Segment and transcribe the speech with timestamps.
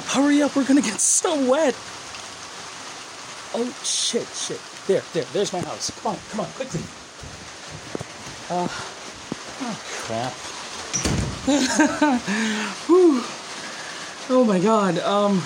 [0.00, 1.74] up, hurry up, we're gonna get so wet.
[3.52, 4.60] Oh shit, shit.
[4.86, 5.90] There, there, there's my house.
[6.00, 6.80] Come on, come on, quickly.
[8.48, 8.68] Uh,
[9.62, 9.76] oh
[10.06, 10.32] crap.
[14.32, 14.96] Oh my god.
[15.00, 15.42] Um,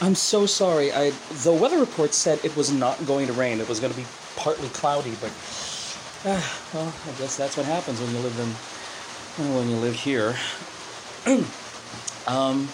[0.00, 0.92] I'm so sorry.
[0.92, 1.10] I
[1.42, 3.60] the weather report said it was not going to rain.
[3.60, 4.06] It was going to be
[4.36, 5.32] partly cloudy, but
[6.24, 6.40] uh,
[6.72, 10.36] well, I guess that's what happens when you live in when you live here.
[12.28, 12.68] um,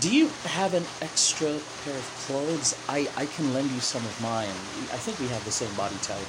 [0.00, 2.74] do you have an extra pair of clothes?
[2.88, 4.48] I I can lend you some of mine.
[4.92, 6.26] I think we have the same body type.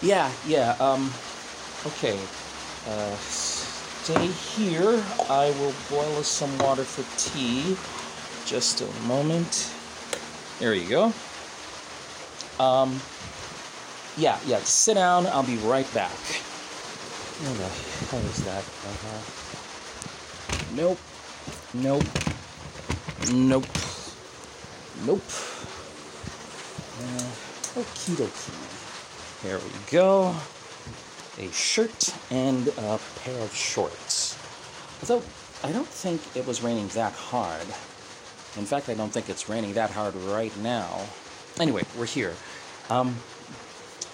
[0.00, 0.76] Yeah, yeah.
[0.78, 1.12] Um,
[1.86, 2.18] okay.
[2.86, 5.02] Uh, stay here.
[5.28, 7.76] I will boil us some water for tea.
[8.46, 9.72] Just a moment.
[10.60, 11.12] There you go.
[12.62, 13.00] Um,
[14.16, 14.58] yeah, yeah.
[14.58, 15.26] Sit down.
[15.26, 16.10] I'll be right back.
[17.40, 17.68] What the
[18.10, 18.62] hell is that?
[18.62, 19.20] Uh-huh.
[20.76, 20.98] Nope.
[21.74, 22.33] Nope.
[23.32, 23.66] Nope.
[25.06, 25.22] Nope.
[27.00, 27.30] Uh,
[27.80, 29.42] okie dokie.
[29.42, 30.34] There we go
[31.38, 34.38] a shirt and a pair of shorts.
[35.02, 35.22] Although
[35.62, 37.66] I don't think it was raining that hard.
[38.56, 41.06] In fact, I don't think it's raining that hard right now.
[41.58, 42.34] Anyway, we're here.
[42.90, 43.16] Um,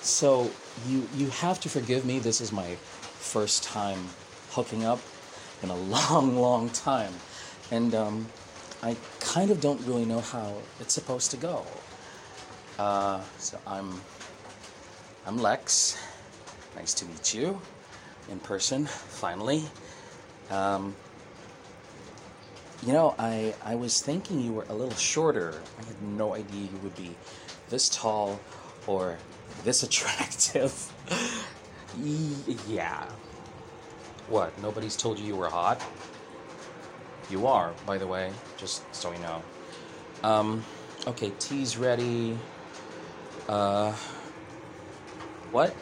[0.01, 0.51] so
[0.89, 2.19] you you have to forgive me.
[2.19, 4.09] This is my first time
[4.53, 5.01] hooking up
[5.63, 7.13] in a long, long time,
[7.71, 8.27] and um,
[8.83, 11.65] I kind of don't really know how it's supposed to go.
[12.79, 14.01] Uh, so I'm
[15.27, 15.99] I'm Lex
[16.77, 17.61] Nice to meet you
[18.31, 19.65] in person, finally.
[20.51, 20.95] Um,
[22.87, 25.61] you know, I, I was thinking you were a little shorter.
[25.79, 27.15] I had no idea you would be
[27.69, 28.41] this tall
[28.87, 29.19] or
[29.65, 30.73] this attractive.
[32.69, 33.05] yeah.
[34.29, 34.57] What?
[34.63, 35.83] Nobody's told you you were hot?
[37.31, 39.43] You are, by the way, just so you know.
[40.25, 40.65] Um,
[41.07, 42.37] okay, tea's ready.
[43.49, 43.93] Uh,
[45.53, 45.75] what?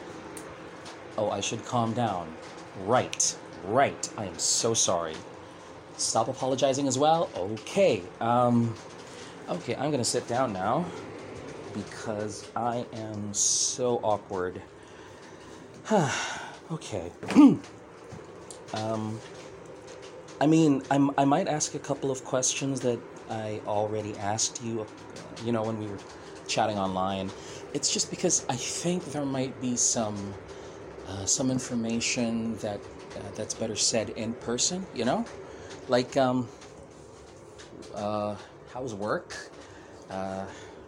[1.16, 2.32] Oh, I should calm down.
[2.84, 4.08] Right, right.
[4.16, 5.14] I am so sorry.
[5.96, 7.30] Stop apologizing as well?
[7.34, 8.02] Okay.
[8.20, 8.74] Um,
[9.48, 10.84] okay, I'm gonna sit down now
[11.74, 14.62] because I am so awkward.
[16.70, 17.10] okay.
[18.74, 19.18] um,
[20.40, 24.86] I mean, I'm, I might ask a couple of questions that I already asked you,
[25.44, 25.98] you know, when we were
[26.46, 27.30] chatting online.
[27.74, 30.34] It's just because I think there might be some
[31.08, 32.80] uh, some information that
[33.16, 34.86] uh, that's better said in person.
[34.94, 35.24] You know,
[35.88, 36.48] like um,
[37.94, 38.36] uh,
[38.72, 39.36] how's work?
[40.08, 40.46] Uh,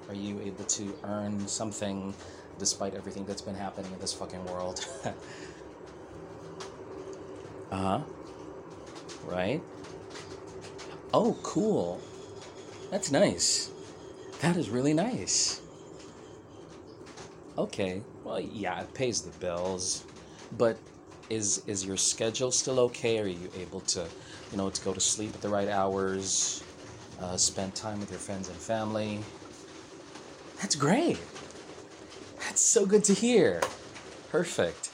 [0.09, 2.15] are you able to earn something
[2.59, 4.87] despite everything that's been happening in this fucking world?
[7.72, 8.00] uh huh.
[9.25, 9.63] Right.
[11.13, 12.01] Oh, cool.
[12.91, 13.71] That's nice.
[14.41, 15.61] That is really nice.
[17.59, 18.03] Okay.
[18.25, 20.05] Well, yeah, it pays the bills.
[20.57, 20.79] But
[21.29, 23.19] is is your schedule still okay?
[23.19, 24.07] Are you able to,
[24.51, 26.63] you know, to go to sleep at the right hours,
[27.21, 29.21] uh, spend time with your friends and family?
[30.61, 31.19] That's great.
[32.41, 33.61] That's so good to hear.
[34.31, 34.91] Perfect.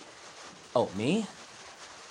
[0.74, 1.26] Oh, me?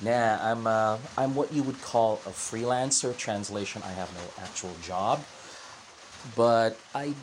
[0.01, 3.15] Nah, I'm uh, I'm what you would call a freelancer.
[3.15, 5.23] Translation: I have no actual job,
[6.35, 7.13] but I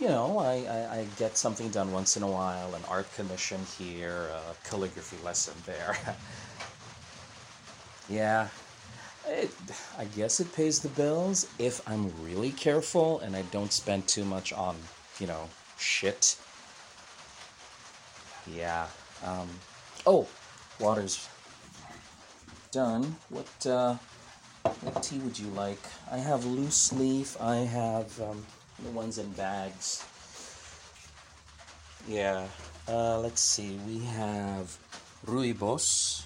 [0.00, 3.60] you know, I, I, I, get something done once in a while, an art commission
[3.78, 5.96] here, a calligraphy lesson there.
[8.08, 8.48] yeah,
[9.28, 9.50] it,
[9.96, 14.24] I guess it pays the bills if I'm really careful and I don't spend too
[14.24, 14.76] much on,
[15.20, 16.36] you know, shit.
[18.52, 18.88] Yeah.
[19.24, 19.48] Um,
[20.06, 20.26] oh,
[20.80, 21.28] water's
[22.74, 23.16] done.
[23.30, 23.94] What, uh,
[24.82, 25.78] what tea would you like?
[26.10, 27.40] I have loose leaf.
[27.40, 28.44] I have um,
[28.82, 30.04] the ones in bags.
[32.08, 32.48] Yeah.
[32.88, 33.78] Uh, let's see.
[33.86, 34.76] We have
[35.24, 36.24] rooibos,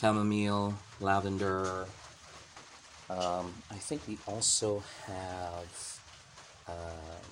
[0.00, 1.86] chamomile, lavender.
[3.10, 6.00] Um, I think we also have
[6.66, 7.28] um,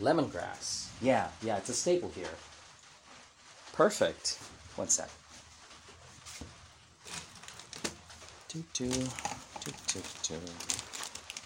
[0.00, 0.88] lemongrass.
[1.00, 2.34] Yeah, yeah, it's a staple here.
[3.72, 4.38] Perfect.
[4.74, 5.08] One sec.
[8.52, 10.34] Do do do do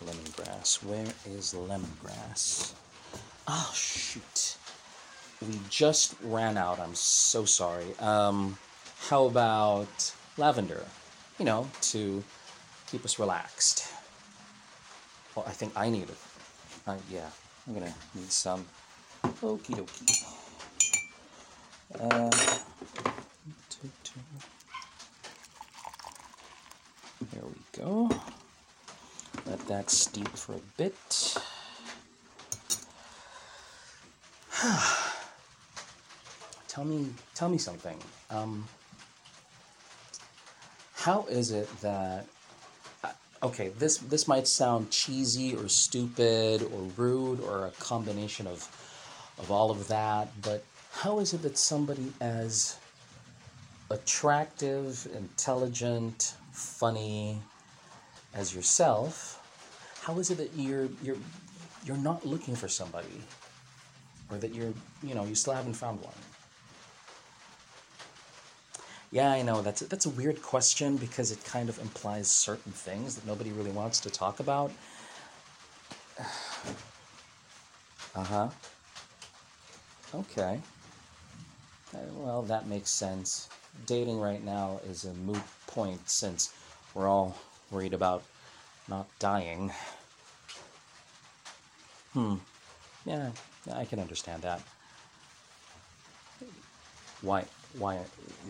[0.06, 0.82] lemongrass.
[0.82, 2.72] Where is lemongrass?
[3.46, 4.56] Oh, shoot.
[5.42, 6.80] We just ran out.
[6.80, 7.94] I'm so sorry.
[8.00, 8.56] Um,
[9.08, 10.82] how about lavender?
[11.38, 12.24] You know, to
[12.90, 13.86] keep us relaxed.
[15.36, 16.16] Well, I think I need it.
[16.86, 17.28] Uh, yeah,
[17.66, 18.64] I'm gonna need some.
[19.42, 20.24] Okie dokie.
[22.00, 22.30] Uh,
[27.46, 28.10] we go.
[29.46, 31.36] Let that steep for a bit.
[36.68, 37.98] tell me, tell me something.
[38.30, 38.66] Um,
[41.04, 42.24] how is it that
[43.04, 43.10] uh,
[43.42, 48.66] okay this this might sound cheesy or stupid or rude or a combination of
[49.38, 52.78] of all of that but how is it that somebody as
[53.90, 57.40] attractive intelligent funny
[58.34, 59.40] as yourself
[60.02, 61.16] how is it that you're you're
[61.84, 63.22] you're not looking for somebody
[64.30, 64.72] or that you're
[65.02, 66.14] you know you still haven't found one
[69.14, 69.62] yeah, I know.
[69.62, 73.52] That's a, that's a weird question because it kind of implies certain things that nobody
[73.52, 74.72] really wants to talk about.
[78.16, 78.48] Uh huh.
[80.14, 80.60] Okay.
[81.92, 83.48] Well, that makes sense.
[83.86, 86.52] Dating right now is a moot point since
[86.94, 87.36] we're all
[87.70, 88.22] worried about
[88.88, 89.72] not dying.
[92.12, 92.36] Hmm.
[93.04, 93.30] Yeah,
[93.72, 94.62] I can understand that.
[97.20, 97.44] Why?
[97.78, 97.98] why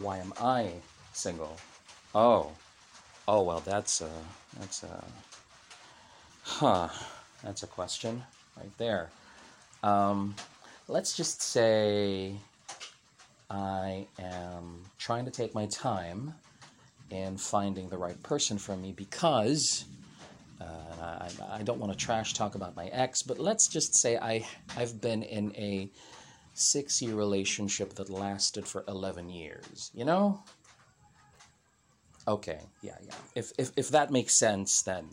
[0.01, 0.73] why am I
[1.13, 1.57] single?
[2.15, 2.53] Oh,
[3.27, 4.11] oh well, that's a
[4.59, 5.05] that's a
[6.43, 6.89] huh.
[7.43, 8.23] That's a question
[8.57, 9.11] right there.
[9.83, 10.35] Um,
[10.89, 12.37] let's just say
[13.51, 16.35] I am trying to take my time
[17.11, 19.85] in finding the right person for me because
[20.61, 24.17] uh, I, I don't want to trash talk about my ex, but let's just say
[24.17, 24.47] I
[24.77, 25.91] I've been in a
[26.55, 30.43] six year relationship that lasted for 11 years, you know?
[32.27, 33.15] Okay, yeah, yeah.
[33.35, 35.09] If, if, if that makes sense, then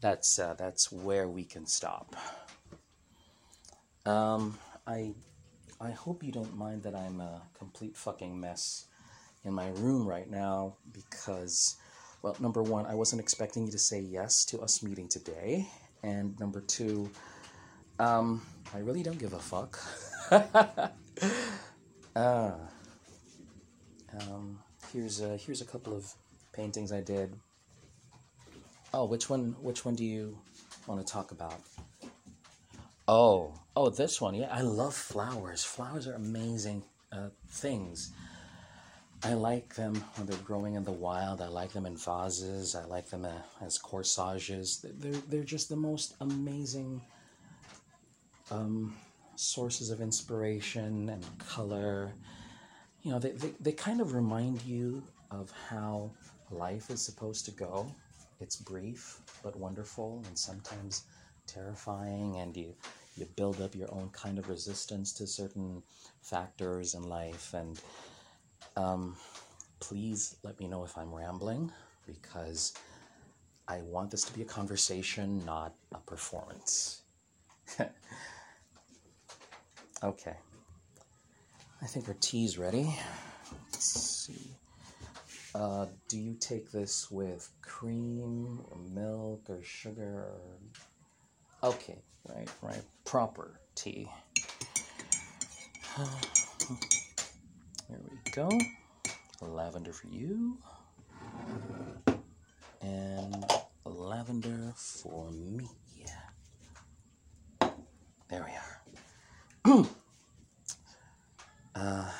[0.00, 2.16] that's, uh, that's where we can stop.
[4.04, 5.14] Um, I,
[5.84, 8.86] I hope you don't mind that I'm a complete fucking mess
[9.44, 11.76] in my room right now because,
[12.22, 15.68] well, number one, I wasn't expecting you to say yes to us meeting today.
[16.02, 17.10] And number two,
[17.98, 18.42] um,
[18.74, 19.78] I really don't give a fuck.
[22.16, 22.54] ah.
[24.20, 24.58] Um,
[24.92, 26.10] here's a, here's a couple of
[26.52, 27.34] paintings I did.
[28.94, 29.56] Oh, which one?
[29.60, 30.38] Which one do you
[30.86, 31.60] want to talk about?
[33.06, 34.34] Oh, oh, this one.
[34.34, 35.62] Yeah, I love flowers.
[35.62, 38.12] Flowers are amazing uh, things.
[39.22, 41.40] I like them when they're growing in the wild.
[41.40, 42.74] I like them in vases.
[42.74, 44.84] I like them uh, as corsages.
[44.98, 47.02] They're, they're just the most amazing
[48.50, 48.96] um,
[49.36, 52.12] sources of inspiration and color.
[53.02, 56.10] You know, they, they, they kind of remind you of how
[56.50, 57.86] life is supposed to go.
[58.40, 61.04] It's brief but wonderful and sometimes
[61.46, 62.74] terrifying, and you,
[63.16, 65.82] you build up your own kind of resistance to certain
[66.22, 67.54] factors in life.
[67.54, 67.80] And
[68.76, 69.16] um,
[69.80, 71.72] please let me know if I'm rambling
[72.06, 72.74] because
[73.68, 77.02] I want this to be a conversation, not a performance.
[80.04, 80.36] Okay.
[81.80, 82.94] I think our tea's ready.
[83.72, 84.50] Let's see.
[85.54, 90.40] Uh, do you take this with cream or milk or sugar or...
[91.64, 91.96] Okay,
[92.28, 92.82] right, right.
[93.06, 94.06] Proper tea.
[97.88, 98.50] There we go.
[99.40, 100.58] Lavender for you.
[102.82, 103.46] And
[103.86, 105.66] lavender for me.
[108.28, 108.46] There
[109.64, 109.84] we are.
[111.74, 112.10] uh,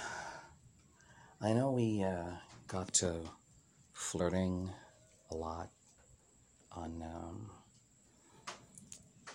[1.42, 2.30] I know we uh,
[2.66, 3.16] got to
[3.92, 4.71] flirting
[5.30, 5.68] a lot
[6.73, 7.50] on, um,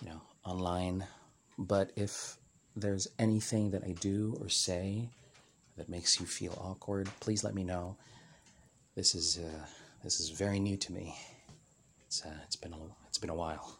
[0.01, 1.05] you know, online,
[1.57, 2.37] but if
[2.75, 5.09] there's anything that I do or say
[5.77, 7.95] that makes you feel awkward, please let me know.
[8.95, 9.65] This is uh,
[10.03, 11.15] this is very new to me.
[12.07, 12.77] It's uh, it's been a
[13.07, 13.77] it's been a while.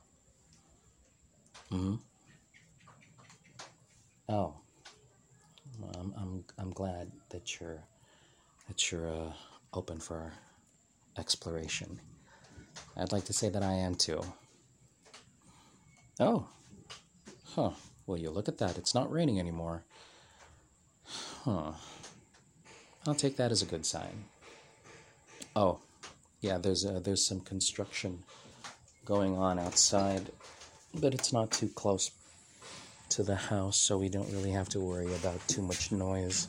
[1.70, 1.96] Hmm.
[4.28, 4.54] Oh,
[5.98, 7.80] I'm, I'm, I'm glad that you're
[8.68, 9.34] that you're uh,
[9.74, 10.32] open for
[11.18, 12.00] exploration.
[12.96, 14.22] I'd like to say that I am too.
[16.20, 16.48] Oh,
[17.56, 17.72] huh.
[18.06, 18.78] Well, you look at that.
[18.78, 19.84] It's not raining anymore.
[21.06, 21.72] Huh.
[23.08, 24.26] I'll take that as a good sign.
[25.56, 25.80] Oh,
[26.42, 26.58] yeah.
[26.58, 28.24] There's a, there's some construction
[29.06, 30.32] going on outside,
[30.94, 32.12] but it's not too close
[33.10, 36.48] to the house, so we don't really have to worry about too much noise.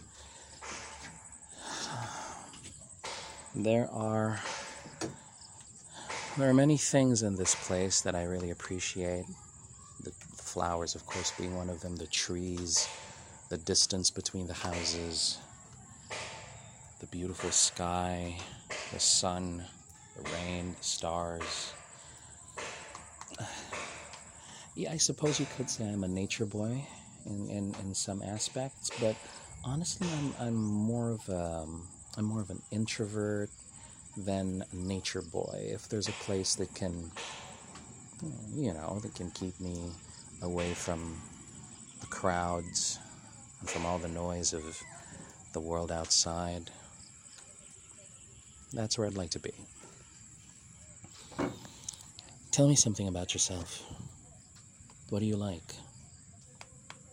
[3.54, 4.40] There are
[6.36, 9.24] there are many things in this place that I really appreciate.
[10.02, 12.88] The flowers, of course, being one of them, the trees,
[13.50, 15.38] the distance between the houses,
[17.00, 18.36] the beautiful sky,
[18.92, 19.64] the sun,
[20.16, 21.72] the rain, the stars.
[24.76, 26.86] Yeah, I suppose you could say I'm a nature boy
[27.26, 29.16] in, in, in some aspects, but
[29.64, 31.66] honestly, I'm, I'm more of a,
[32.16, 33.50] I'm more of an introvert
[34.16, 35.68] than nature boy.
[35.72, 37.10] If there's a place that can,
[38.54, 39.90] you know, that can keep me
[40.42, 41.16] away from
[42.00, 42.98] the crowds
[43.60, 44.82] and from all the noise of
[45.52, 46.70] the world outside,
[48.72, 49.52] that's where I'd like to be.
[52.50, 53.82] Tell me something about yourself.
[55.08, 55.74] What do you like?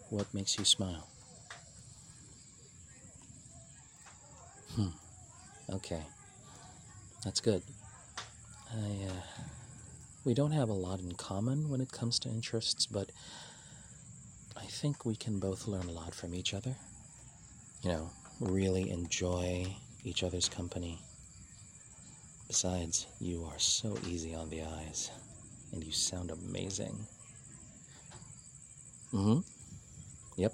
[0.09, 1.07] What makes you smile?
[4.75, 4.89] Hmm.
[5.73, 6.01] Okay.
[7.23, 7.61] That's good.
[8.73, 9.43] I, uh,
[10.27, 13.13] we don't have a lot in common when it comes to interests, but
[14.57, 16.75] I think we can both learn a lot from each other.
[17.81, 18.09] You know,
[18.41, 20.99] really enjoy each other's company.
[22.45, 25.11] Besides, you are so easy on the eyes,
[25.71, 27.07] and you sound amazing.
[29.13, 30.41] Mm hmm.
[30.41, 30.53] Yep.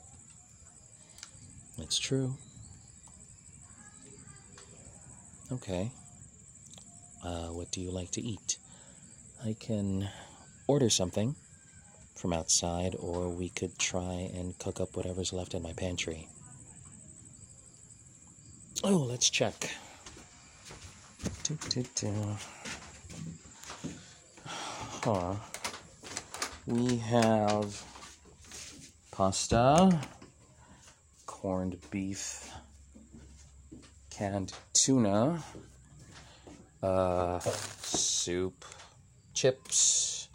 [1.80, 2.38] It's true.
[5.52, 5.90] Okay.
[7.24, 8.58] Uh, what do you like to eat?
[9.46, 10.10] I can
[10.68, 11.36] order something
[12.16, 16.30] from outside, or we could try and cook up whatever's left in my pantry.
[18.86, 19.70] Oh, let's check.
[21.44, 22.14] Do, do, do.
[24.46, 25.36] Huh.
[26.66, 27.84] We have
[29.12, 30.00] pasta,
[31.26, 32.50] corned beef,
[34.10, 35.44] canned tuna,
[36.82, 38.64] uh, soup,
[39.44, 40.30] chips,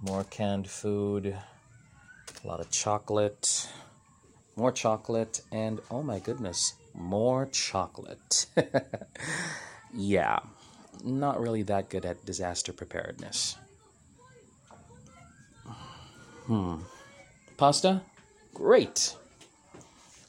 [0.00, 1.38] more canned food,
[2.42, 3.68] a lot of chocolate,
[4.56, 8.46] more chocolate, and oh my goodness, more chocolate.
[9.94, 10.40] yeah,
[11.04, 13.56] not really that good at disaster preparedness.
[16.46, 16.78] Hmm.
[17.56, 18.02] Pasta?
[18.52, 19.14] Great.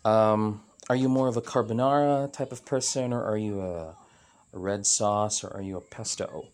[0.05, 0.61] Um,
[0.91, 3.95] are you more of a carbonara type of person, or are you a,
[4.53, 6.45] a red sauce, or are you a pesto?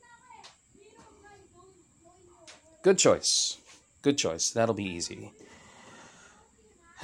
[2.81, 3.57] Good choice.
[4.01, 4.51] Good choice.
[4.51, 5.33] That'll be easy.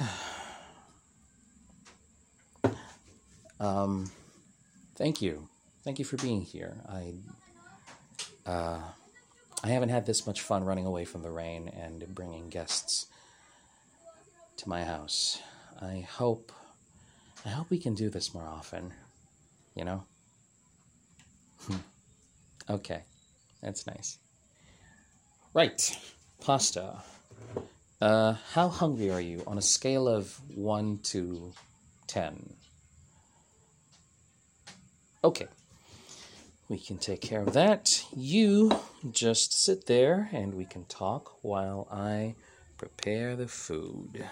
[3.60, 4.10] um,
[4.94, 5.48] thank you.
[5.84, 6.78] Thank you for being here.
[6.88, 7.12] I
[8.46, 8.80] uh,
[9.62, 13.06] I haven't had this much fun running away from the rain and bringing guests
[14.56, 15.42] to my house.
[15.80, 16.52] I hope
[17.44, 18.94] I hope we can do this more often.
[19.74, 20.04] You know?
[22.70, 23.02] okay.
[23.62, 24.18] That's nice.
[25.56, 25.98] Right.
[26.38, 26.98] Pasta.
[27.98, 31.54] Uh, how hungry are you on a scale of 1 to
[32.08, 32.52] 10?
[35.24, 35.46] Okay.
[36.68, 38.04] We can take care of that.
[38.14, 38.70] You
[39.10, 42.34] just sit there and we can talk while I
[42.76, 44.26] prepare the food.